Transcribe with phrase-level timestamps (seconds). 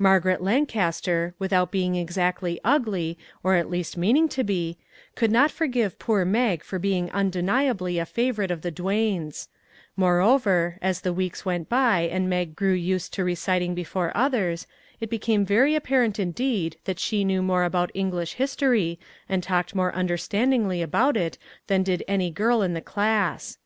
[0.00, 4.76] Margaret Lancaster, without being exactly ugly, or at least meaning to be,
[5.14, 9.46] could not forgive poor Mag for being undeniably a favorite of the Duanes;
[9.96, 14.66] more over, as the weeks went by and Mag grew used to reciting before others,
[14.98, 18.98] it became very apparent indeed that she knew more about Eng lish history
[19.28, 23.56] and talked more understandingly about it than did any girl in the class.